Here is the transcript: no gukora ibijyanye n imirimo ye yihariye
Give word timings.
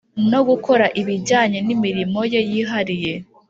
no 0.31 0.41
gukora 0.49 0.85
ibijyanye 1.01 1.59
n 1.67 1.69
imirimo 1.75 2.19
ye 2.31 2.41
yihariye 2.49 3.13